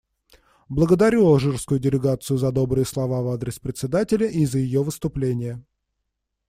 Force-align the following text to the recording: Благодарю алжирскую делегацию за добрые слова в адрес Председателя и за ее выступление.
Благодарю 0.67 1.27
алжирскую 1.27 1.79
делегацию 1.79 2.39
за 2.39 2.51
добрые 2.51 2.85
слова 2.85 3.21
в 3.21 3.27
адрес 3.27 3.59
Председателя 3.59 4.25
и 4.25 4.47
за 4.47 4.57
ее 4.57 4.81
выступление. 4.83 5.63